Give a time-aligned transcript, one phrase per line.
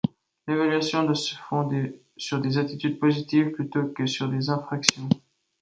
[0.47, 5.07] L'évaluation doit se fonder sur des attitudes positives plutôt que sur des infractions.